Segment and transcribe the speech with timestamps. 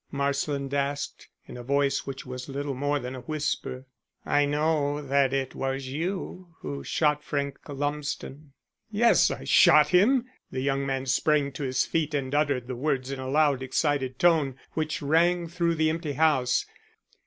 [0.11, 3.85] Marsland asked, in a voice which was little more than a whisper.
[4.25, 8.53] "I know that it was you who shot Frank Lumsden."
[8.89, 13.11] "Yes, I shot him!" The young man sprang to his feet and uttered the words
[13.11, 16.65] in a loud, excited tone which rang through the empty house.